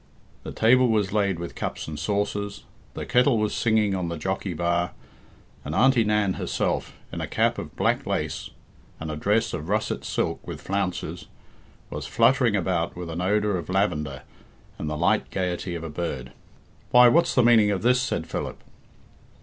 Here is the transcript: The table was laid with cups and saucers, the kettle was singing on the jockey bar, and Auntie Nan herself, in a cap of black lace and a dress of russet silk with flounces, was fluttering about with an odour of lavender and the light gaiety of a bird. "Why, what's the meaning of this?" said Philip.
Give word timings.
The 0.41 0.51
table 0.51 0.87
was 0.87 1.13
laid 1.13 1.37
with 1.37 1.53
cups 1.53 1.87
and 1.87 1.99
saucers, 1.99 2.63
the 2.95 3.05
kettle 3.05 3.37
was 3.37 3.53
singing 3.53 3.93
on 3.93 4.09
the 4.09 4.17
jockey 4.17 4.55
bar, 4.55 4.93
and 5.63 5.75
Auntie 5.75 6.03
Nan 6.03 6.37
herself, 6.41 6.97
in 7.13 7.21
a 7.21 7.27
cap 7.27 7.59
of 7.59 7.75
black 7.75 8.07
lace 8.07 8.49
and 8.99 9.11
a 9.11 9.15
dress 9.15 9.53
of 9.53 9.69
russet 9.69 10.03
silk 10.03 10.39
with 10.47 10.59
flounces, 10.59 11.27
was 11.91 12.07
fluttering 12.07 12.55
about 12.55 12.95
with 12.95 13.11
an 13.11 13.21
odour 13.21 13.57
of 13.57 13.69
lavender 13.69 14.23
and 14.79 14.89
the 14.89 14.97
light 14.97 15.29
gaiety 15.29 15.75
of 15.75 15.83
a 15.83 15.89
bird. 15.91 16.31
"Why, 16.89 17.07
what's 17.07 17.35
the 17.35 17.43
meaning 17.43 17.69
of 17.69 17.83
this?" 17.83 18.01
said 18.01 18.25
Philip. 18.25 18.57